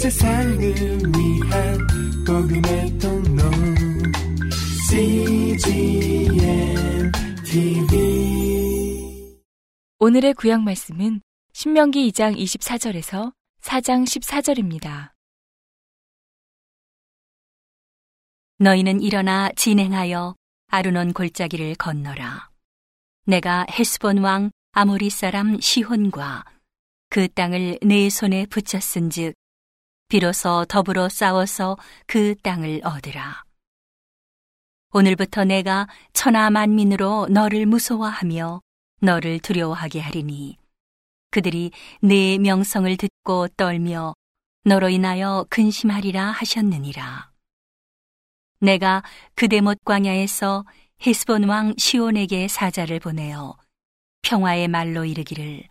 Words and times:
세상을 0.00 0.58
위한 0.58 1.78
복음의 2.26 2.98
통로 2.98 3.42
CGM 4.88 6.32
TV 7.44 9.36
오늘의 9.98 10.32
구약 10.32 10.62
말씀은 10.62 11.20
신명기 11.52 12.10
2장 12.12 12.34
24절에서 12.34 13.34
4장 13.60 14.04
14절입니다. 14.06 15.10
너희는 18.58 19.02
일어나 19.02 19.50
진행하여 19.54 20.34
아르논 20.68 21.12
골짜기를 21.12 21.74
건너라. 21.74 22.48
내가 23.26 23.66
헤스본 23.70 24.16
왕 24.24 24.50
아모리 24.72 25.10
사람 25.10 25.60
시혼과 25.60 26.46
그 27.10 27.28
땅을 27.28 27.80
내 27.82 28.08
손에 28.08 28.46
붙였은즉 28.46 29.34
비로소 30.10 30.64
더불어 30.68 31.08
싸워서 31.08 31.78
그 32.08 32.34
땅을 32.42 32.80
얻으라. 32.82 33.44
오늘부터 34.92 35.44
내가 35.44 35.86
천하 36.12 36.50
만민으로 36.50 37.28
너를 37.30 37.64
무서워하며 37.64 38.60
너를 39.02 39.38
두려워하게 39.38 40.00
하리니 40.00 40.58
그들이 41.30 41.70
내 42.02 42.38
명성을 42.38 42.94
듣고 42.96 43.46
떨며 43.56 44.14
너로 44.64 44.88
인하여 44.88 45.46
근심하리라 45.48 46.32
하셨느니라. 46.32 47.30
내가 48.58 49.04
그대 49.36 49.60
못 49.60 49.78
광야에서 49.84 50.66
헤스본 51.06 51.44
왕 51.44 51.72
시온에게 51.78 52.48
사자를 52.48 52.98
보내어 52.98 53.56
평화의 54.22 54.66
말로 54.66 55.04
이르기를 55.04 55.68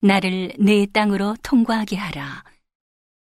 나를 0.00 0.54
내 0.58 0.86
땅으로 0.86 1.36
통과하게 1.44 1.94
하라. 1.94 2.42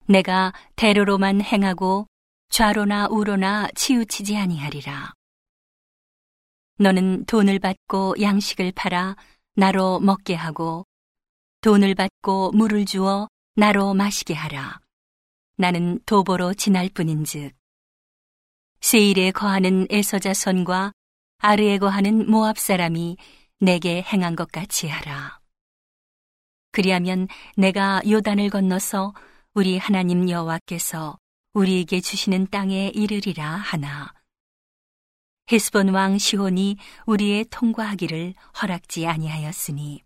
내가 0.06 0.52
대로로만 0.77 1.41
행하고 1.41 2.06
좌로나 2.48 3.08
우로나 3.08 3.69
치우치지 3.75 4.36
아니하리라. 4.36 5.12
너는 6.78 7.25
돈을 7.27 7.59
받고 7.59 8.17
양식을 8.20 8.72
팔아 8.72 9.17
나로 9.55 10.00
먹게 10.00 10.34
하고 10.34 10.84
돈을 11.61 11.94
받고 11.94 12.53
물을 12.53 12.84
주어 12.84 13.28
나로 13.55 13.94
마시게 13.94 14.34
하라. 14.34 14.81
나는 15.56 16.00
도보로 16.06 16.55
지날 16.55 16.89
뿐인즉 16.89 17.55
세일에 18.81 19.31
거하는 19.31 19.87
에서자손과 19.91 20.92
아르에 21.39 21.78
거하는 21.78 22.31
모압 22.31 22.59
사람이 22.59 23.16
내게 23.61 24.03
행한 24.03 24.34
것 24.34 24.50
같이 24.50 24.89
하라. 24.89 25.41
그리하면 26.72 27.28
내가 27.56 28.03
요단을 28.09 28.50
건너서 28.50 29.14
우리 29.55 29.77
하나님 29.77 30.31
여호와께서 30.31 31.19
우리에게 31.53 32.00
주시는 32.00 32.47
땅에 32.47 32.89
이르리라 32.89 33.47
하나. 33.47 34.14
헤스본 35.53 35.91
왕 35.91 36.17
시온이 36.17 36.78
우리의 37.05 37.44
통과하기를 37.50 38.33
허락지 38.62 39.06
아니하였으니 39.06 40.03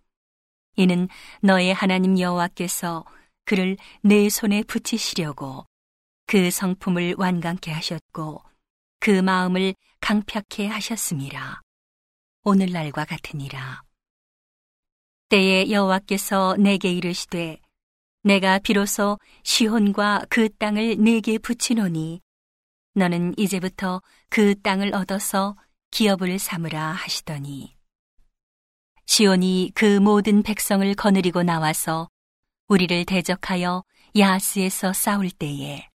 이는 0.74 1.08
너의 1.42 1.72
하나님 1.74 2.18
여호와께서 2.18 3.04
그를 3.44 3.76
내 4.02 4.28
손에 4.28 4.64
붙이시려고 4.64 5.64
그 6.26 6.50
성품을 6.50 7.14
완강케 7.16 7.70
하셨고 7.70 8.42
그 8.98 9.10
마음을 9.10 9.76
강팍해 10.00 10.66
하셨음이라. 10.66 11.60
오늘날과 12.42 13.04
같으니라. 13.04 13.82
때에 15.28 15.70
여호와께서 15.70 16.56
내게 16.58 16.90
이르시되 16.90 17.60
내가 18.26 18.58
비로소 18.58 19.20
시혼과 19.44 20.26
그 20.28 20.48
땅을 20.56 20.96
내게 20.98 21.38
붙이노니 21.38 22.20
너는 22.96 23.34
이제부터 23.36 24.02
그 24.30 24.60
땅을 24.62 24.92
얻어서 24.96 25.56
기업을 25.92 26.40
삼으라 26.40 26.90
하시더니. 26.90 27.76
시온이 29.06 29.70
그 29.76 30.00
모든 30.00 30.42
백성을 30.42 30.92
거느리고 30.96 31.44
나와서 31.44 32.08
우리를 32.66 33.04
대적하여 33.04 33.84
야스에서 34.18 34.92
싸울 34.92 35.30
때에 35.30 35.88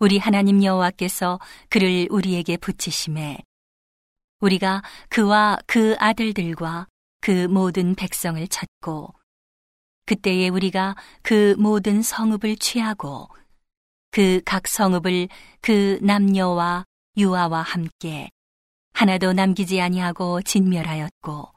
우리 0.00 0.18
하나님 0.18 0.62
여호와께서 0.62 1.40
그를 1.70 2.08
우리에게 2.10 2.58
붙이심에 2.58 3.38
우리가 4.40 4.82
그와 5.08 5.56
그 5.66 5.96
아들들과 5.98 6.88
그 7.22 7.46
모든 7.46 7.94
백성을 7.94 8.46
찾고 8.48 9.14
그때에 10.06 10.48
우리가 10.48 10.96
그 11.22 11.54
모든 11.58 12.02
성읍을 12.02 12.56
취하고 12.56 13.28
그 14.10 14.42
각 14.44 14.68
성읍을 14.68 15.28
그 15.62 15.98
남녀와 16.02 16.84
유아와 17.16 17.62
함께 17.62 18.28
하나도 18.92 19.32
남기지 19.32 19.80
아니하고 19.80 20.42
진멸하였고 20.42 21.50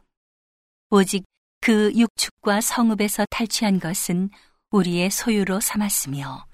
오직 0.92 1.26
그 1.60 1.92
육축과 1.96 2.62
성읍에서 2.62 3.26
탈취한 3.30 3.80
것은 3.80 4.30
우리의 4.72 5.10
소유로 5.12 5.60
삼았으며 5.60 6.46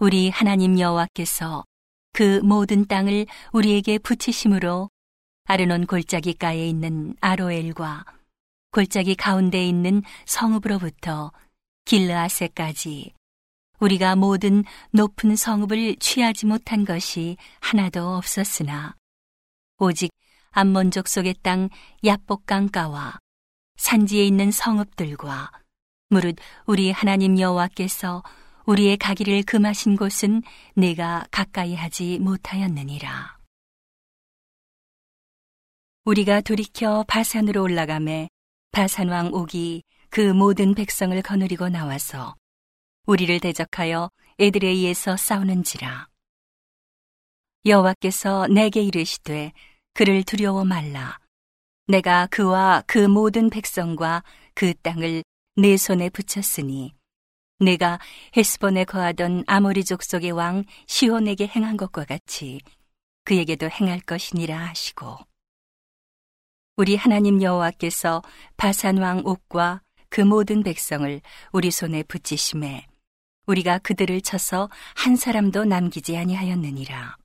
우리 0.00 0.28
하나님 0.28 0.78
여호와께서 0.78 1.64
그 2.12 2.40
모든 2.40 2.86
땅을 2.86 3.26
우리에게 3.52 3.98
붙이심으로 3.98 4.90
아르논 5.44 5.86
골짜기가에 5.86 6.68
있는 6.68 7.16
아로엘과 7.20 8.04
골짜기 8.72 9.14
가운데 9.14 9.64
있는 9.64 10.02
성읍으로부터 10.26 11.30
길르아세까지 11.84 13.12
우리가 13.80 14.16
모든 14.16 14.64
높은 14.92 15.36
성읍을 15.36 15.96
취하지 15.96 16.46
못한 16.46 16.84
것이 16.84 17.36
하나도 17.60 18.16
없었으나 18.16 18.96
오직 19.78 20.10
암몬족 20.52 21.08
속의 21.08 21.36
땅 21.42 21.68
야복강가와 22.04 23.18
산지에 23.76 24.24
있는 24.24 24.50
성읍들과 24.50 25.50
무릇 26.08 26.36
우리 26.66 26.90
하나님 26.90 27.38
여호와께서 27.38 28.22
우리의 28.66 28.96
가기를 28.96 29.42
금하신 29.42 29.96
곳은 29.96 30.42
내가 30.74 31.26
가까이 31.30 31.74
하지 31.74 32.18
못하였느니라. 32.20 33.38
우리가 36.04 36.40
돌이켜 36.42 37.04
바산으로 37.08 37.62
올라가매 37.62 38.28
바산왕 38.72 39.34
옥이 39.34 39.82
그 40.08 40.32
모든 40.32 40.74
백성을 40.74 41.20
거느리고 41.20 41.68
나와서 41.68 42.34
우리를 43.04 43.38
대적하여 43.38 44.10
에드레이에서 44.38 45.18
싸우는지라. 45.18 46.08
여호와께서 47.66 48.46
내게 48.48 48.80
이르시되 48.80 49.52
그를 49.92 50.22
두려워 50.22 50.64
말라. 50.64 51.18
내가 51.86 52.26
그와 52.28 52.82
그 52.86 52.96
모든 52.96 53.50
백성과 53.50 54.24
그 54.54 54.72
땅을 54.72 55.22
내 55.56 55.76
손에 55.76 56.08
붙였으니 56.08 56.94
내가 57.58 58.00
헤스본에 58.34 58.84
거하던 58.84 59.44
아모리 59.48 59.84
족속의 59.84 60.30
왕 60.30 60.64
시온에게 60.86 61.46
행한 61.46 61.76
것과 61.76 62.04
같이 62.04 62.62
그에게도 63.24 63.68
행할 63.68 64.00
것이니라 64.00 64.58
하시고 64.58 65.18
우리 66.82 66.96
하나님 66.96 67.40
여호와께서 67.40 68.22
바산 68.56 68.98
왕 68.98 69.22
옥과 69.24 69.82
그 70.08 70.20
모든 70.20 70.64
백성을 70.64 71.20
우리 71.52 71.70
손에 71.70 72.02
붙이심에 72.02 72.88
우리가 73.46 73.78
그들을 73.78 74.20
쳐서 74.22 74.68
한 74.96 75.14
사람도 75.14 75.64
남기지 75.64 76.16
아니하였느니라. 76.16 77.16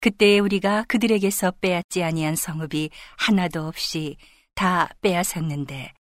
그때에 0.00 0.38
우리가 0.38 0.84
그들에게서 0.86 1.52
빼앗지 1.62 2.02
아니한 2.02 2.36
성읍이 2.36 2.90
하나도 3.16 3.66
없이 3.66 4.18
다 4.54 4.90
빼앗았는데 5.00 5.94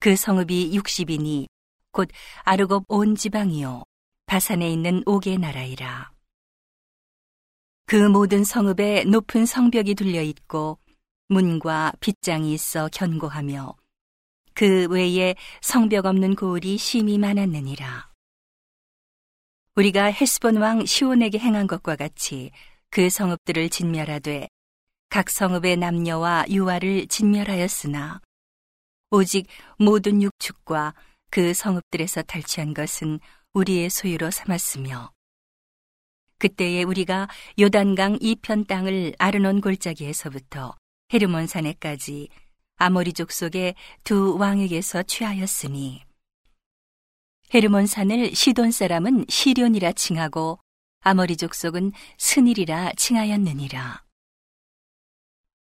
그 0.00 0.14
성읍이 0.14 0.78
60이니 0.78 1.46
곧 1.90 2.10
아르곱 2.42 2.84
온 2.88 3.16
지방이요 3.16 3.82
바산에 4.26 4.70
있는 4.70 5.02
옥의 5.06 5.38
나라이라. 5.38 6.10
그 7.86 7.96
모든 7.96 8.44
성읍에 8.44 9.04
높은 9.04 9.46
성벽이 9.46 9.94
둘려 9.94 10.20
있고 10.20 10.78
문과 11.28 11.92
빗장이 12.00 12.52
있어 12.54 12.88
견고하며 12.92 13.74
그 14.54 14.86
외에 14.88 15.34
성벽 15.60 16.06
없는 16.06 16.34
고을이 16.34 16.78
심히 16.78 17.18
많았느니라. 17.18 18.10
우리가 19.74 20.04
헤스본 20.04 20.56
왕 20.56 20.86
시온에게 20.86 21.38
행한 21.38 21.66
것과 21.66 21.96
같이 21.96 22.50
그 22.90 23.10
성읍들을 23.10 23.68
진멸하되 23.68 24.48
각 25.10 25.28
성읍의 25.28 25.76
남녀와 25.76 26.46
유아를 26.48 27.08
진멸하였으나 27.08 28.20
오직 29.10 29.46
모든 29.78 30.22
육축과 30.22 30.94
그 31.30 31.52
성읍들에서 31.52 32.22
탈취한 32.22 32.72
것은 32.72 33.20
우리의 33.52 33.90
소유로 33.90 34.30
삼았으며 34.30 35.12
그때에 36.38 36.82
우리가 36.82 37.28
요단강 37.58 38.18
이편 38.20 38.64
땅을 38.64 39.14
아르논 39.18 39.60
골짜기에서부터 39.60 40.74
헤르몬 41.12 41.46
산에까지 41.46 42.28
아모리 42.76 43.12
족 43.12 43.30
속의 43.30 43.74
두 44.02 44.36
왕에게서 44.38 45.04
취하였으니 45.04 46.02
헤르몬 47.54 47.86
산을 47.86 48.34
시돈 48.34 48.72
사람은 48.72 49.26
시련이라 49.28 49.92
칭하고 49.92 50.58
아머리 51.00 51.36
족 51.36 51.54
속은 51.54 51.92
스닐이라 52.18 52.92
칭하였느니라. 52.96 54.04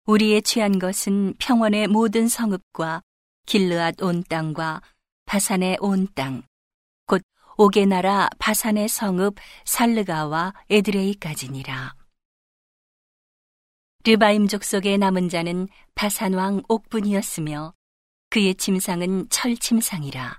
우리의 0.06 0.40
취한 0.40 0.78
것은 0.78 1.34
평원의 1.38 1.88
모든 1.88 2.28
성읍과 2.28 3.02
길르앗 3.44 4.00
온 4.00 4.24
땅과 4.24 4.80
바산의 5.26 5.76
온 5.80 6.08
땅, 6.14 6.42
곧 7.06 7.22
오게 7.58 7.84
나라 7.84 8.30
바산의 8.38 8.88
성읍 8.88 9.34
살르가와 9.66 10.54
에드레이까지니라. 10.70 12.05
르바임 14.06 14.46
족속의 14.46 14.98
남은 14.98 15.28
자는 15.28 15.66
바산 15.96 16.34
왕 16.34 16.62
옥분이었으며 16.68 17.74
그의 18.30 18.54
침상은 18.54 19.28
철 19.30 19.56
침상이라. 19.56 20.38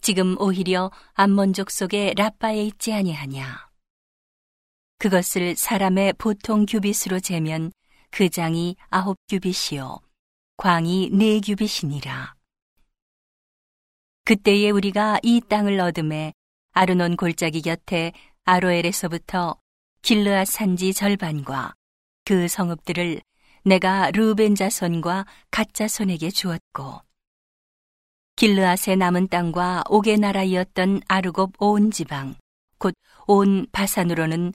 지금 0.00 0.40
오히려 0.40 0.92
암몬 1.14 1.54
족속의 1.54 2.14
라빠에 2.14 2.62
있지 2.62 2.92
아니하냐. 2.92 3.68
그것을 4.98 5.56
사람의 5.56 6.12
보통 6.18 6.66
규빗으로 6.66 7.18
재면 7.18 7.72
그 8.12 8.28
장이 8.28 8.76
아홉 8.90 9.16
규빗이요 9.28 9.98
광이 10.56 11.10
네 11.14 11.40
규빗이니라. 11.40 12.36
그때에 14.24 14.70
우리가 14.70 15.18
이 15.24 15.40
땅을 15.40 15.80
얻음에 15.80 16.32
아르논 16.70 17.16
골짜기 17.16 17.62
곁에 17.62 18.12
아로엘에서부터 18.44 19.58
길르앗 20.02 20.46
산지 20.46 20.94
절반과 20.94 21.74
그 22.24 22.48
성읍들을 22.48 23.20
내가 23.64 24.10
루벤 24.10 24.54
자손과 24.54 25.26
갓 25.50 25.74
자손에게 25.74 26.30
주었고 26.30 27.00
길르앗의 28.36 28.96
남은 28.96 29.28
땅과 29.28 29.84
옥의 29.88 30.18
나라이었던 30.18 31.02
아르곱 31.08 31.52
온 31.58 31.90
지방 31.90 32.34
곧 32.78 32.94
온 33.26 33.66
바산으로는 33.72 34.52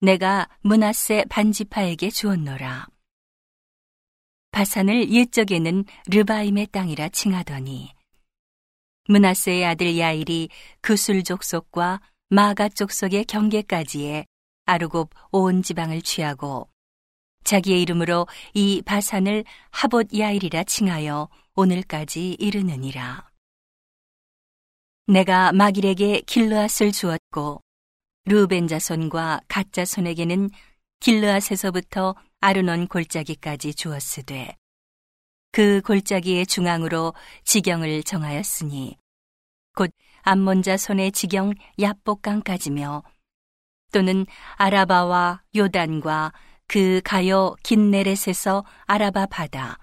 내가 0.00 0.48
문하세 0.62 1.24
반지파에게 1.28 2.10
주었노라. 2.10 2.86
바산을 4.50 5.10
옛적에는 5.10 5.84
르바임의 6.08 6.68
땅이라 6.68 7.08
칭하더니 7.08 7.92
문하세의 9.08 9.64
아들 9.64 9.98
야일이 9.98 10.50
그술 10.80 11.24
족속과 11.24 12.00
마가 12.28 12.68
족속의 12.68 13.24
경계까지에 13.24 14.26
아르곱 14.66 15.10
온 15.30 15.62
지방을 15.62 16.02
취하고 16.02 16.68
자기의 17.44 17.82
이름으로 17.82 18.26
이 18.54 18.82
바산을 18.82 19.44
하봇 19.70 20.08
야일이라 20.16 20.64
칭하여 20.64 21.28
오늘까지 21.54 22.36
이르느니라. 22.38 23.30
내가 25.06 25.52
마길에게 25.52 26.22
길르앗을 26.22 26.92
주었고 26.92 27.60
루벤 28.24 28.68
자손과 28.68 29.40
갓 29.48 29.72
자손에게는 29.72 30.50
길르앗에서부터 31.00 32.14
아르논 32.40 32.86
골짜기까지 32.86 33.74
주었으되 33.74 34.56
그 35.50 35.82
골짜기의 35.82 36.46
중앙으로 36.46 37.14
지경을 37.44 38.04
정하였으니 38.04 38.96
곧 39.74 39.90
암몬 40.22 40.62
자손의 40.62 41.12
지경 41.12 41.52
야복강까지며 41.80 43.02
또는 43.92 44.24
아라바와 44.56 45.42
요단과 45.54 46.32
그 46.72 47.02
가요 47.04 47.54
긴네렛에서 47.64 48.64
아라바 48.86 49.26
바다 49.26 49.76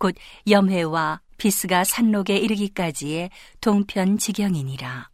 곧 0.00 0.16
염해와 0.50 1.20
비스가 1.36 1.84
산록에 1.84 2.36
이르기까지의 2.36 3.30
동편 3.60 4.18
지경이니라. 4.18 5.08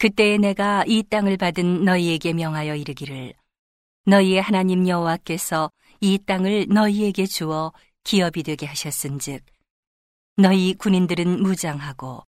그때에 0.00 0.36
내가 0.36 0.82
이 0.84 1.04
땅을 1.04 1.36
받은 1.36 1.84
너희에게 1.84 2.32
명하여 2.32 2.74
이르기를 2.74 3.34
너희의 4.06 4.42
하나님 4.42 4.88
여호와께서 4.88 5.70
이 6.00 6.18
땅을 6.26 6.66
너희에게 6.68 7.26
주어 7.26 7.72
기업이 8.02 8.42
되게 8.42 8.66
하셨은즉 8.66 9.44
너희 10.38 10.74
군인들은 10.74 11.40
무장하고 11.40 12.24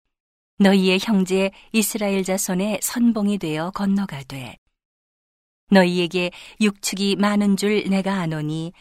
너희의 0.58 0.98
형제 1.00 1.52
이스라엘 1.74 2.24
자손의 2.24 2.80
선봉이 2.82 3.38
되어 3.38 3.70
건너가되 3.70 4.58
너희에게 5.70 6.32
육축이 6.62 7.18
많은 7.18 7.58
줄 7.58 7.90
내가 7.90 8.20
아노니 8.22 8.72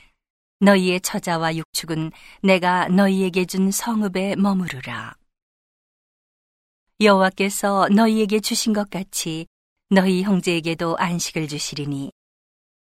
너희의 0.61 1.01
처자와 1.01 1.57
육축은 1.57 2.13
내가 2.43 2.89
너희에게 2.89 3.45
준 3.45 3.71
성읍에 3.71 4.37
머무르라. 4.37 5.17
여호와께서 7.01 7.89
너희에게 7.89 8.41
주신 8.41 8.73
것 8.73 8.89
같이 8.89 9.47
너희 9.91 10.23
형제에게도 10.23 10.97
안식을 10.97 11.47
주시리니 11.47 12.11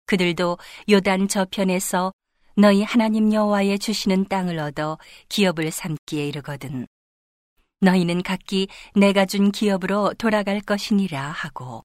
그들도 0.07 0.57
요단 0.89 1.29
저편에서 1.29 2.13
너희 2.57 2.83
하나님 2.83 3.33
여호와의 3.33 3.79
주시는 3.79 4.27
땅을 4.29 4.59
얻어 4.59 4.99
기업을 5.29 5.71
삼기에 5.71 6.29
이르거든 6.29 6.87
너희는 7.81 8.23
각기 8.23 8.69
내가 8.95 9.27
준 9.27 9.53
기업으로 9.53 10.15
돌아갈 10.15 10.61
것이니라 10.61 11.31
하고 11.31 11.85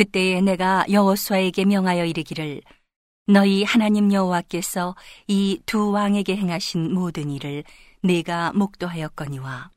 그때에 0.00 0.40
내가 0.40 0.86
여호수아에게 0.90 1.66
명하여 1.66 2.06
이르기를 2.06 2.62
너희 3.26 3.64
하나님 3.64 4.10
여호와께서 4.10 4.96
이 5.28 5.60
두 5.66 5.90
왕에게 5.90 6.38
행하신 6.38 6.94
모든 6.94 7.30
일을 7.30 7.64
내가 8.02 8.50
목도하였거니와 8.54 9.70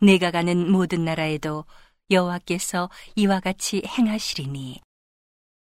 내가 0.00 0.32
가는 0.32 0.68
모든 0.72 1.04
나라에도 1.04 1.64
여호와께서 2.10 2.90
이와 3.14 3.38
같이 3.38 3.80
행하시리니 3.86 4.80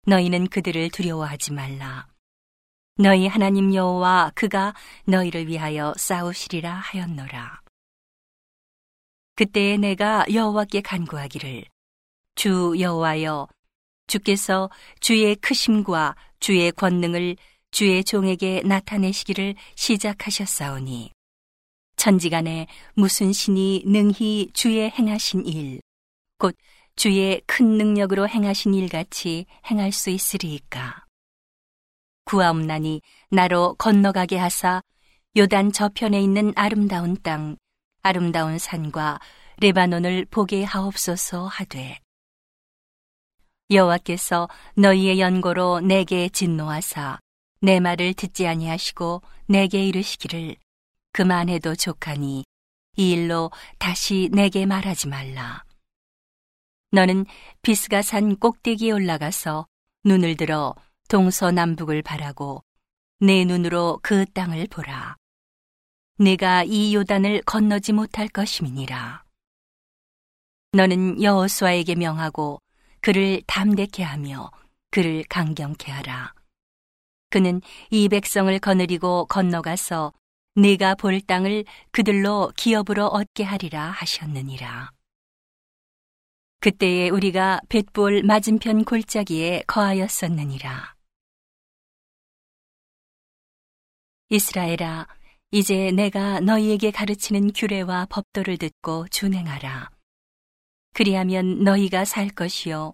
너희는 0.06 0.50
그들을 0.50 0.92
두려워하지 0.92 1.54
말라. 1.54 2.08
너희 2.98 3.26
하나님 3.26 3.74
여호와 3.74 4.34
그가 4.36 4.76
너희를 5.06 5.48
위하여 5.48 5.92
싸우시리라 5.98 6.72
하였노라. 6.72 7.62
그때에 9.34 9.78
내가 9.78 10.24
여호와께 10.32 10.82
간구하기를 10.82 11.66
주 12.36 12.76
여호와여 12.80 13.48
주께서 14.08 14.70
주의 15.00 15.36
크심과 15.36 16.16
주의 16.40 16.72
권능을 16.72 17.36
주의 17.72 18.04
종에게 18.04 18.62
나타내시기를 18.64 19.56
시작하셨사오니 19.76 21.12
천지간에 21.98 22.68
무슨 22.94 23.34
신이 23.34 23.84
능히 23.86 24.50
주의 24.54 24.90
행하신 24.90 25.46
일, 25.46 25.82
곧 26.38 26.56
주의 26.96 27.42
큰 27.46 27.78
능력으로 27.78 28.28
행하신 28.28 28.74
일 28.74 28.90
같이 28.90 29.46
행할 29.70 29.92
수 29.92 30.10
있으리이까. 30.10 31.06
구하옵나니 32.26 33.02
나로 33.30 33.76
건너가게 33.76 34.38
하사 34.38 34.82
요단 35.38 35.72
저편에 35.72 36.22
있는 36.22 36.54
아름다운 36.56 37.18
땅, 37.22 37.58
아름다운 38.02 38.58
산과 38.58 39.20
레바논을 39.62 40.26
보게 40.30 40.64
하옵소서 40.64 41.48
하되 41.48 42.00
여호와께서 43.72 44.48
너희의 44.76 45.20
연고로 45.20 45.80
내게 45.80 46.30
진노하사 46.30 47.20
내 47.62 47.80
말을 47.80 48.14
듣지 48.14 48.46
아니하시고 48.46 49.24
내게 49.48 49.86
이르시기를 49.88 50.56
그만해도 51.14 51.76
족하니 51.76 52.44
이 52.98 53.12
일로 53.12 53.52
다시 53.80 54.30
내게 54.32 54.66
말하지 54.66 55.08
말라. 55.08 55.64
너는 56.92 57.26
비스가 57.62 58.02
산 58.02 58.36
꼭대기에 58.36 58.92
올라가서 58.92 59.66
눈을 60.04 60.38
들어 60.38 60.76
동서남북을 61.10 62.04
바라고 62.04 62.64
내 63.20 63.46
눈으로 63.46 64.00
그 64.04 64.26
땅을 64.26 64.68
보라. 64.68 65.16
내가 66.18 66.64
이 66.64 66.94
요단을 66.94 67.42
건너지 67.42 67.94
못할 67.94 68.28
것임이니라. 68.28 69.24
너는 70.74 71.22
여호수아에게 71.22 71.96
명하고 71.96 72.62
그를 73.06 73.40
담대케 73.46 74.02
하며 74.02 74.50
그를 74.90 75.24
강경케 75.30 75.92
하라. 75.92 76.34
그는 77.30 77.62
이 77.92 78.10
백성을 78.10 78.58
거느리고 78.58 79.28
건너가서 79.28 80.12
네가 80.56 80.96
볼 80.96 81.22
땅을 81.22 81.66
그들로 81.92 82.52
기업으로 82.58 83.06
얻게 83.06 83.44
하리라 83.44 83.92
하셨느니라. 83.92 84.90
그때에 86.62 87.10
우리가 87.10 87.62
벳볼 87.70 88.24
맞은편 88.24 88.86
골짜기에 88.86 89.66
거하였었느니라. 89.68 90.96
이스라엘아, 94.30 95.06
이제 95.52 95.92
내가 95.92 96.40
너희에게 96.40 96.90
가르치는 96.90 97.54
규례와 97.54 98.08
법도를 98.10 98.58
듣고 98.58 99.08
준행하라. 99.10 99.95
그리하면 100.96 101.66
너희가 101.66 102.06
살 102.06 102.30
것이요 102.30 102.94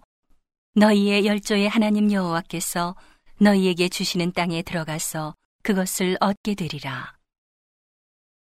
너희의 0.74 1.24
열조의 1.24 1.68
하나님 1.68 2.10
여호와께서 2.10 2.96
너희에게 3.38 3.88
주시는 3.88 4.32
땅에 4.32 4.62
들어가서 4.62 5.36
그것을 5.62 6.16
얻게 6.18 6.56
되리라. 6.56 7.16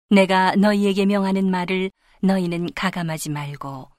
내가 0.09 0.53
너희에게 0.57 1.05
명하는 1.05 1.49
말을 1.49 1.91
너희는 2.21 2.73
가감하지 2.75 3.29
말고 3.29 3.89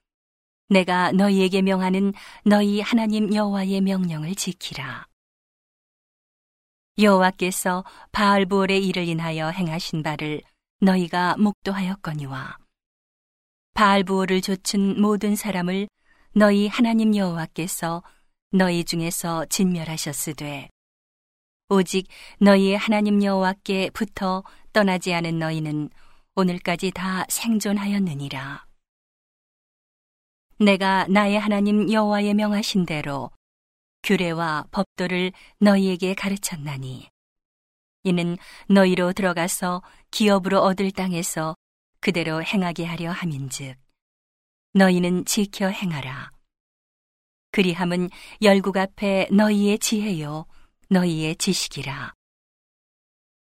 내가 0.69 1.13
너희에게 1.13 1.63
명하는 1.63 2.13
너희 2.45 2.83
하나님 2.83 3.35
여호와의 3.35 3.81
명령을 3.81 4.35
지키라. 4.35 5.07
여호와께서 6.99 7.85
바알부올의 8.13 8.87
일을 8.87 9.09
인하여 9.09 9.49
행하신 9.49 10.03
바를 10.03 10.43
너희가 10.83 11.37
목도하였거니와 11.39 12.59
바알부올을 13.79 14.41
좇은 14.41 15.01
모든 15.01 15.37
사람을 15.37 15.87
너희 16.35 16.67
하나님 16.67 17.15
여호와께서 17.15 18.03
너희 18.51 18.83
중에서 18.83 19.45
진멸하셨으되 19.45 20.69
오직 21.69 22.09
너희의 22.41 22.77
하나님 22.77 23.23
여호와께 23.23 23.91
붙어 23.91 24.43
떠나지 24.73 25.15
않은 25.15 25.39
너희는 25.39 25.91
오늘까지 26.35 26.91
다 26.91 27.25
생존하였느니라. 27.29 28.67
내가 30.59 31.07
나의 31.07 31.39
하나님 31.39 31.93
여호와의 31.93 32.35
명하신 32.35 32.85
대로 32.85 33.31
규례와 34.03 34.65
법도를 34.73 35.31
너희에게 35.61 36.15
가르쳤나니 36.15 37.09
이는 38.03 38.39
너희로 38.69 39.13
들어가서 39.13 39.83
기업으로 40.11 40.63
얻을 40.63 40.91
땅에서 40.91 41.55
그대로 42.01 42.43
행하게 42.43 42.85
하려 42.85 43.11
함인즉 43.11 43.77
너희는 44.75 45.25
지켜 45.25 45.69
행하라. 45.69 46.31
그리함은 47.51 48.11
열국 48.43 48.77
앞에 48.77 49.29
너희의 49.33 49.79
지혜요 49.79 50.47
너희의 50.91 51.37
지식이라. 51.37 52.13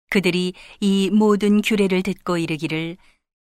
그들이 0.10 0.54
이 0.80 1.10
모든 1.10 1.62
규례를 1.62 2.04
듣고 2.04 2.38
이르기를 2.38 2.98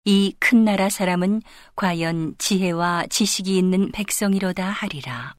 이 0.04 0.36
큰 0.38 0.64
나라 0.64 0.88
사람은 0.88 1.42
과연 1.74 2.36
지혜와 2.38 3.06
지식이 3.08 3.58
있는 3.58 3.90
백성이로다 3.90 4.64
하리라. 4.70 5.34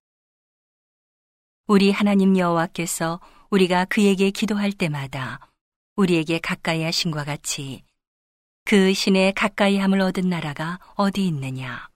우리 1.67 1.91
하나님 1.91 2.37
여호와께서 2.37 3.21
우리가 3.49 3.85
그에게 3.85 4.29
기도할 4.29 4.73
때마다 4.73 5.39
우리에게 5.95 6.39
가까이 6.39 6.83
하신과 6.83 7.23
같이 7.23 7.83
그 8.67 8.93
신의 8.93 9.31
가까이 9.31 9.77
함을 9.77 10.01
얻은 10.01 10.27
나라가 10.27 10.77
어디 10.95 11.25
있느냐? 11.27 11.87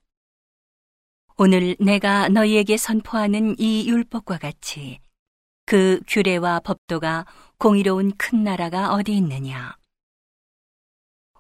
오늘 1.36 1.76
내가 1.82 2.30
너희에게 2.30 2.78
선포하는 2.78 3.60
이 3.60 3.90
율법과 3.90 4.38
같이 4.38 5.02
그 5.66 6.00
규례와 6.08 6.62
법도가 6.62 7.26
공의로운 7.58 8.14
큰 8.18 8.46
나라가 8.46 8.94
어디 8.94 9.18
있느냐? 9.18 9.76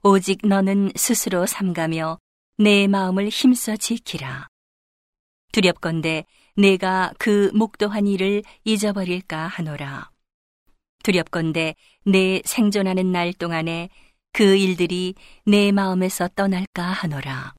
오직 0.03 0.45
너는 0.45 0.91
스스로 0.97 1.45
삼가며 1.45 2.19
내 2.57 2.87
마음을 2.87 3.29
힘써 3.29 3.77
지키라. 3.77 4.49
두렵건대 5.53 6.25
내가 6.57 7.13
그 7.17 7.51
목도한 7.53 8.05
일을 8.05 8.43
잊어버릴까 8.65 9.47
하노라. 9.47 10.11
두렵건대 11.03 11.75
내 12.03 12.41
생존하는 12.43 13.13
날 13.13 13.31
동안에 13.31 13.87
그 14.33 14.55
일들이 14.55 15.15
내 15.45 15.71
마음에서 15.71 16.29
떠날까 16.29 16.83
하노라. 16.83 17.53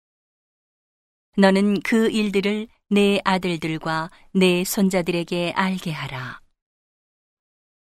너는 1.37 1.81
그 1.81 2.11
일들을 2.11 2.69
내 2.89 3.21
아들들과 3.25 4.11
내 4.33 4.65
손자들에게 4.65 5.53
알게 5.55 5.93
하라. 5.93 6.41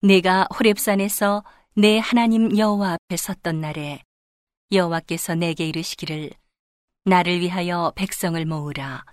내가 0.01 0.47
호렙산에서 0.57 1.43
내 1.75 1.99
하나님 1.99 2.57
여호와 2.57 2.93
앞에 2.93 3.17
섰던 3.17 3.59
날에 3.59 4.01
여호와께서 4.71 5.35
내게 5.35 5.67
이르시기를 5.67 6.31
나를 7.05 7.41
위하여 7.41 7.91
백성을 7.95 8.43
모으라. 8.45 9.03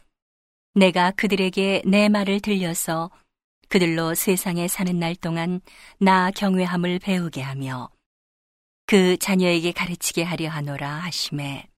내가 0.75 1.11
그들에게 1.13 1.83
내 1.87 2.09
말을 2.09 2.41
들려서 2.41 3.11
그들로 3.69 4.15
세상에 4.15 4.69
사는 4.69 4.97
날 4.99 5.17
동안 5.17 5.61
나 5.99 6.31
경외함을 6.31 6.99
배우게 7.01 7.43
하며 7.43 7.89
그 8.87 9.16
자녀에게 9.16 9.73
가르치게 9.73 10.23
하려 10.23 10.49
하노라 10.49 10.88
하심에 10.88 11.69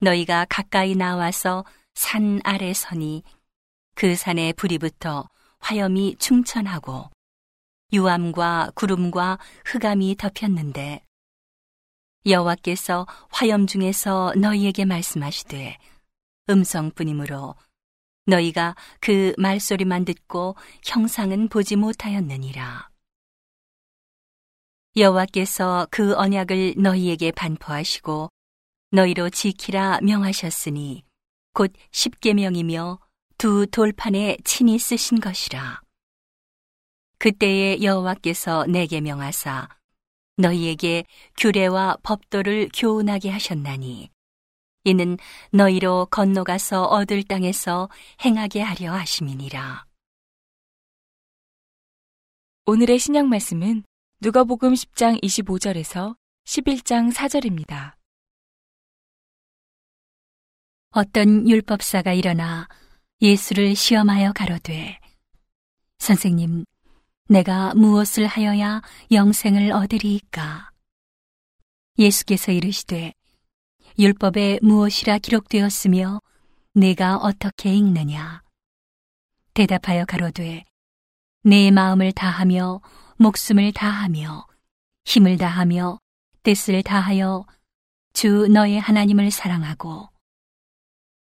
너희가 0.00 0.46
가까이 0.48 0.94
나와서 0.94 1.64
산 1.94 2.40
아래 2.42 2.72
서니 2.72 3.22
그 3.94 4.16
산에 4.16 4.54
불이 4.54 4.78
붙어 4.78 5.28
화염이 5.60 6.16
충천하고 6.18 7.10
유암과 7.92 8.72
구름과 8.74 9.38
흑암이 9.66 10.16
덮였는데 10.16 11.04
여호와께서 12.26 13.06
화염 13.28 13.66
중에서 13.66 14.32
너희에게 14.36 14.86
말씀하시되 14.86 15.76
음성뿐이므로 16.48 17.54
너희가 18.24 18.74
그 19.00 19.34
말소리만 19.36 20.06
듣고 20.06 20.56
형상은 20.82 21.48
보지 21.48 21.76
못하였느니라. 21.76 22.93
여호와께서 24.96 25.88
그 25.90 26.14
언약을 26.14 26.74
너희에게 26.76 27.32
반포하시고 27.32 28.28
너희로 28.92 29.28
지키라 29.28 29.98
명하셨으니 30.02 31.02
곧 31.52 31.72
십계명이며 31.90 33.00
두 33.36 33.66
돌판에 33.66 34.36
친히 34.44 34.78
쓰신 34.78 35.18
것이라. 35.18 35.82
그때에 37.18 37.82
여호와께서 37.82 38.66
내게 38.66 39.00
명하사 39.00 39.68
너희에게 40.36 41.04
규례와 41.38 41.96
법도를 42.04 42.68
교훈하게 42.72 43.30
하셨나니 43.30 44.10
이는 44.84 45.16
너희로 45.50 46.06
건너가서 46.06 46.84
얻을 46.84 47.24
땅에서 47.24 47.88
행하게 48.24 48.60
하려 48.60 48.92
하심이니라. 48.92 49.86
오늘의 52.66 52.98
신약 53.00 53.26
말씀은 53.26 53.82
누가복음 54.20 54.72
10장 54.72 55.20
25절에서 55.22 56.16
11장 56.46 57.12
4절입니다. 57.12 57.94
어떤 60.90 61.48
율법사가 61.48 62.12
일어나 62.12 62.68
예수를 63.20 63.74
시험하여 63.74 64.32
가로되 64.32 64.98
선생님 65.98 66.64
내가 67.28 67.74
무엇을 67.74 68.26
하여야 68.26 68.82
영생을 69.10 69.72
얻으리이까 69.72 70.70
예수께서 71.98 72.52
이르시되 72.52 73.12
율법에 73.98 74.60
무엇이라 74.62 75.18
기록되었으며 75.18 76.20
내가 76.72 77.16
어떻게 77.16 77.74
읽느냐 77.74 78.42
대답하여 79.54 80.04
가로되 80.04 80.64
내 81.42 81.70
마음을 81.70 82.12
다하며 82.12 82.80
목숨을 83.16 83.72
다하며 83.72 84.46
힘을 85.04 85.38
다하며 85.38 85.98
뜻을 86.42 86.82
다하여 86.82 87.46
주 88.12 88.48
너의 88.48 88.80
하나님을 88.80 89.30
사랑하고 89.30 90.08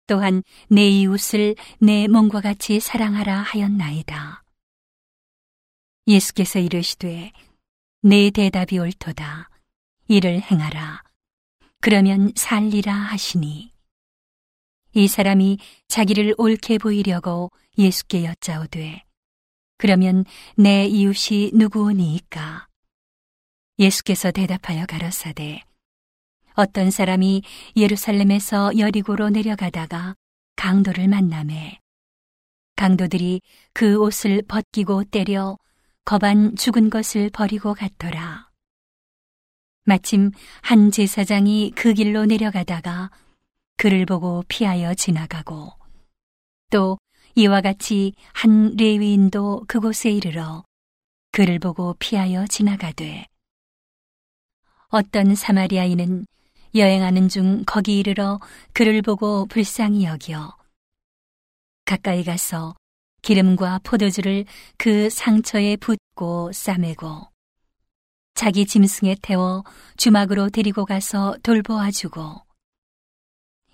또한 0.08 0.44
내 0.70 0.88
이웃을 0.88 1.56
내 1.80 2.08
몸과 2.08 2.42
같이 2.42 2.80
사랑하라 2.80 3.42
하였나이다. 3.42 4.44
예수께서 6.08 6.60
이르시되 6.60 7.32
내 8.02 8.30
대답이 8.30 8.78
옳도다. 8.78 9.50
이를 10.08 10.40
행하라. 10.40 11.04
그러면 11.82 12.32
살리라 12.36 12.94
하시니 12.94 13.74
이 14.94 15.08
사람이 15.08 15.58
자기를 15.88 16.36
옳게 16.38 16.78
보이려고 16.78 17.52
예수께 17.78 18.26
여짜오되 18.26 19.04
그러면 19.78 20.26
내 20.56 20.86
이웃이 20.86 21.52
누구오니이까 21.54 22.68
예수께서 23.80 24.32
대답하여 24.32 24.86
가라사대 24.86 25.64
어떤 26.54 26.90
사람이 26.90 27.44
예루살렘에서 27.76 28.78
여리고로 28.78 29.30
내려가다가 29.30 30.16
강도를 30.56 31.08
만남에 31.08 31.80
강도들이 32.78 33.42
그 33.74 33.98
옷을 33.98 34.42
벗기고 34.48 35.06
때려 35.06 35.58
거반 36.06 36.56
죽은 36.56 36.90
것을 36.90 37.30
버리고 37.30 37.74
갔더라. 37.74 38.50
마침 39.86 40.32
한 40.62 40.92
제사장이 40.92 41.74
그 41.76 41.94
길로 41.94 42.26
내려가다가 42.26 43.12
그를 43.78 44.06
보고 44.06 44.44
피하여 44.48 44.94
지나가고 44.94 45.72
또 46.72 46.98
이와 47.36 47.60
같이 47.60 48.14
한 48.32 48.76
레위인도 48.78 49.66
그곳에 49.68 50.10
이르러 50.10 50.64
그를 51.32 51.60
보고 51.60 51.94
피하여 52.00 52.48
지나가되 52.48 53.26
어떤 54.88 55.36
사마리아인은 55.36 56.26
여행하는 56.76 57.28
중 57.28 57.64
거기 57.66 58.00
이르러 58.00 58.40
그를 58.72 59.02
보고 59.02 59.46
불쌍히 59.48 60.06
여겨 60.06 60.56
가까이 61.84 62.24
가서 62.24 62.74
기름과 63.22 63.82
포도주를 63.84 64.46
그 64.78 65.10
상처에 65.10 65.76
붓고 65.76 66.54
싸매고 66.54 67.28
자기 68.34 68.66
짐승에 68.66 69.18
태워 69.22 69.66
주막으로 69.98 70.50
데리고 70.50 70.86
가서 70.86 71.36
돌보아 71.44 71.92
주고 71.92 72.42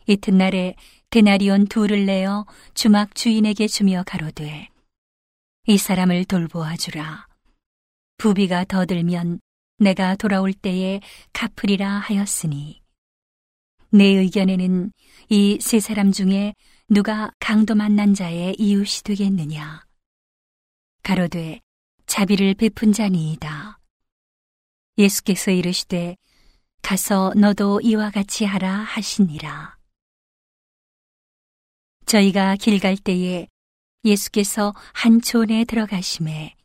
이튿날에 0.08 0.76
데나리온 1.12 1.68
둘을 1.68 2.06
내어 2.06 2.46
주막 2.74 3.16
주인에게 3.16 3.68
주며 3.68 4.02
가로되 4.06 4.70
이 5.68 5.78
사람을 5.78 6.24
돌보아 6.24 6.78
주라. 6.78 7.28
부비가 8.16 8.64
더 8.64 8.86
들면 8.86 9.42
내가 9.78 10.16
돌아올 10.16 10.54
때에 10.54 11.02
갚으리라 11.34 11.90
하였으니 12.00 12.82
내 13.90 14.06
의견에는 14.06 14.94
이 15.30 15.58
세 15.60 15.82
사람 15.82 16.14
중에 16.14 16.54
누가 16.88 17.30
강도 17.40 17.76
만난 17.76 18.14
자의 18.14 18.56
이웃이 18.58 19.04
되겠느냐? 19.04 19.86
가로되 21.04 21.60
자비를 22.06 22.54
베푼 22.54 22.94
자니이다. 22.94 23.80
예수께서 24.98 25.52
이르시되 25.52 26.16
가서 26.82 27.34
너도 27.36 27.82
이와 27.82 28.12
같이 28.12 28.46
하라 28.46 28.72
하시니라. 28.72 29.81
저희가 32.12 32.58
길 32.58 32.80
갈 32.80 32.98
때에 32.98 33.48
예수께서 34.04 34.74
한 34.94 35.22
촌에 35.22 35.64
들어가심에 35.64 36.56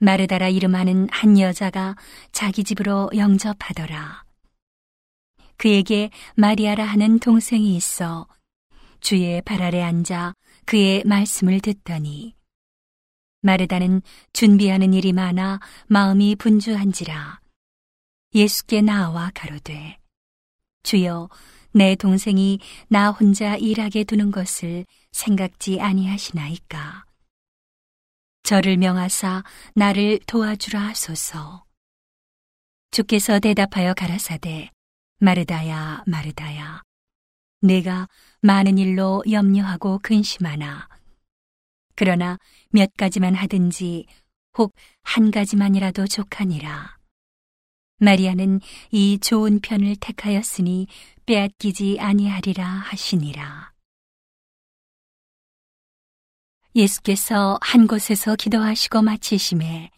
마르다라 0.00 0.48
이름하는 0.48 1.08
한 1.10 1.38
여자가 1.38 1.96
자기 2.30 2.62
집으로 2.62 3.08
영접하더라. 3.16 4.22
그에게 5.56 6.10
마리아라 6.36 6.84
하는 6.84 7.18
동생이 7.18 7.74
있어 7.74 8.28
주의 9.00 9.40
발 9.40 9.62
아래 9.62 9.80
앉아 9.80 10.34
그의 10.66 11.04
말씀을 11.06 11.60
듣더니 11.60 12.34
마르다는 13.40 14.02
준비하는 14.34 14.92
일이 14.92 15.14
많아 15.14 15.60
마음이 15.86 16.36
분주한지라 16.36 17.40
예수께 18.34 18.82
나와 18.82 19.30
가로되 19.34 19.96
주여 20.82 21.30
내 21.72 21.94
동생이 21.94 22.58
나 22.88 23.10
혼자 23.10 23.56
일하게 23.56 24.04
두는 24.04 24.30
것을 24.30 24.86
생각지 25.12 25.80
아니하시나이까? 25.80 27.04
저를 28.42 28.76
명하사 28.76 29.44
나를 29.74 30.18
도와주라 30.26 30.80
하소서. 30.80 31.64
주께서 32.90 33.38
대답하여 33.38 33.94
가라사대 33.94 34.70
마르다야 35.20 36.02
마르다야 36.06 36.82
내가 37.60 38.08
많은 38.40 38.78
일로 38.78 39.22
염려하고 39.30 40.00
근심하나? 40.02 40.88
그러나 41.94 42.38
몇 42.70 42.90
가지만 42.96 43.34
하든지 43.34 44.06
혹 44.58 44.74
한 45.02 45.30
가지만이라도 45.32 46.06
족하니라. 46.06 46.99
마리아는 48.00 48.60
이 48.90 49.18
좋은 49.18 49.60
편을 49.60 49.96
택하였으니 49.96 50.86
빼앗기지 51.26 51.98
아니하리라 52.00 52.64
하시니라. 52.64 53.72
예수께서 56.74 57.58
한 57.60 57.86
곳에서 57.86 58.36
기도하시고 58.36 59.02
마치심에 59.02 59.90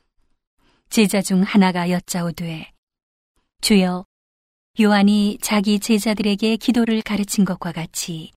제자 0.91 1.23
중 1.23 1.43
하나가 1.43 1.91
여짜오되 1.91 2.73
주여 3.61 4.05
요한이 4.81 5.39
자기 5.41 5.79
제자들에게 5.79 6.57
기도를 6.57 7.03
가르친 7.03 7.45
것과 7.45 7.71
같이 7.71 8.33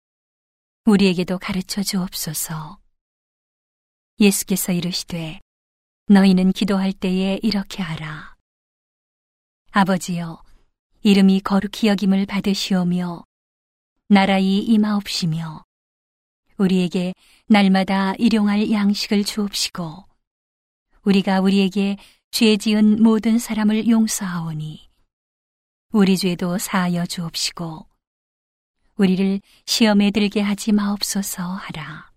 우리에게도 0.86 1.40
가르쳐 1.40 1.82
주옵소서. 1.82 2.78
예수께서 4.20 4.74
이르시되 4.74 5.40
너희는 6.08 6.52
기도할 6.52 6.94
때에 6.94 7.40
이렇게 7.42 7.82
하라. 7.82 8.35
아버지여, 9.78 10.42
이름이 11.02 11.42
거룩히 11.42 11.90
여김을 11.90 12.28
받으시오며 12.28 13.26
나라이 14.08 14.60
임하옵시며 14.60 15.66
우리에게 16.56 17.14
날마다 17.48 18.14
일용할 18.14 18.72
양식을 18.72 19.26
주옵시고 19.26 20.06
우리가 21.04 21.42
우리에게 21.42 21.98
죄 22.32 22.56
지은 22.56 23.04
모든 23.04 23.38
사람을 23.38 23.90
용서하오니 23.90 24.90
우리 25.92 26.16
죄도 26.16 26.58
사하여 26.58 27.06
주옵시고 27.06 27.86
우리를 28.96 29.42
시험에 29.66 30.12
들게 30.12 30.40
하지 30.40 30.72
마옵소서 30.72 31.44
하라. 31.44 32.12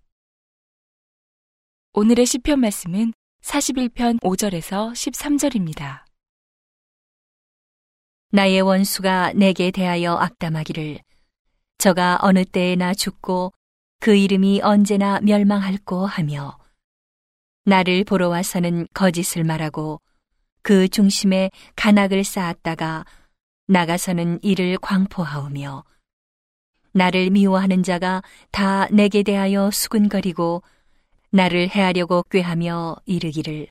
오늘의 1.92 2.24
시편 2.24 2.60
말씀은 2.60 3.12
41편 3.42 4.20
5절에서 4.20 4.92
13절입니다. 4.92 6.07
나의 8.30 8.60
원수가 8.60 9.32
내게 9.36 9.70
대하여 9.70 10.12
악담하기를. 10.14 10.98
저가 11.78 12.18
어느 12.20 12.44
때에나 12.44 12.92
죽고 12.92 13.54
그 14.00 14.14
이름이 14.14 14.60
언제나 14.62 15.18
멸망할꼬 15.22 16.04
하며 16.04 16.58
나를 17.64 18.04
보러 18.04 18.28
와서는 18.28 18.86
거짓을 18.92 19.44
말하고 19.44 20.02
그 20.60 20.88
중심에 20.88 21.50
간악을 21.76 22.22
쌓았다가 22.22 23.06
나가서는 23.66 24.40
이를 24.42 24.76
광포하오며 24.76 25.84
나를 26.92 27.30
미워하는 27.30 27.82
자가 27.82 28.22
다 28.50 28.88
내게 28.88 29.22
대하여 29.22 29.70
수군거리고 29.70 30.62
나를 31.30 31.70
해하려고 31.70 32.24
꾀하며 32.30 32.96
이르기를 33.06 33.68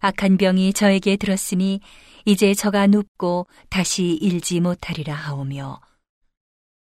악한 0.00 0.36
병이 0.36 0.72
저에게 0.72 1.16
들었으니 1.16 1.80
이제 2.24 2.54
저가 2.54 2.86
눕고 2.86 3.46
다시 3.68 4.18
일지 4.20 4.60
못하리라 4.60 5.14
하오며 5.14 5.80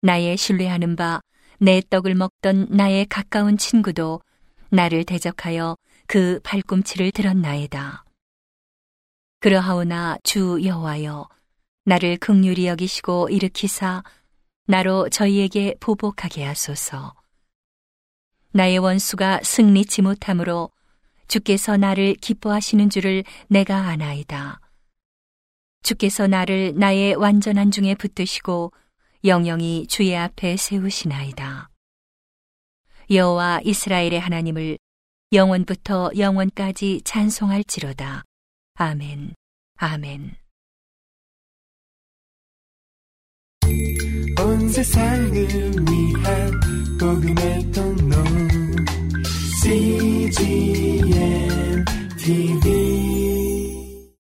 나의 0.02 0.38
신뢰하는 0.38 0.95
바 0.95 1.21
내 1.63 1.80
떡을 1.91 2.15
먹던 2.15 2.69
나의 2.71 3.06
가까운 3.06 3.56
친구도 3.56 4.19
나를 4.71 5.04
대적하여 5.04 5.78
그 6.08 6.39
발꿈치를 6.43 7.12
들었나이다. 7.12 8.04
그러하오나 9.41 10.17
주 10.24 10.60
여호와여 10.65 11.30
나를 11.86 12.17
극률이 12.17 12.65
여기시고 12.65 13.30
일으키사 13.30 14.02
나로 14.65 15.08
저희에게 15.10 15.76
보복하게 15.80 16.45
하소서. 16.45 17.13
나의 18.54 18.80
원수가 18.80 19.41
승리치 19.43 20.02
못하므로 20.02 20.71
주께서 21.32 21.78
나를 21.78 22.15
기뻐하시는 22.15 22.89
줄을 22.89 23.24
내가 23.48 23.88
아나이다. 23.88 24.60
주께서 25.82 26.28
나를 26.28 26.74
나의 26.76 27.15
완전한 27.15 27.72
중에 27.72 27.96
붙드시고 27.96 28.74
영영이 29.24 29.88
주의 29.88 30.13
앞에 30.17 30.58
세우시나이다. 30.58 31.70
여호와 33.10 33.62
이스라엘의 33.63 34.20
하나님을 34.20 34.78
영원부터 35.32 36.12
영원까지 36.17 37.04
찬송할지로다. 37.06 38.26
아멘. 38.74 39.34
아멘. 39.78 40.36
온 44.38 44.67
세상을 44.67 45.32
위한 45.32 46.52
복음의 47.00 47.72
통로 47.72 48.51
CGM 49.62 50.34
TV 52.17 52.65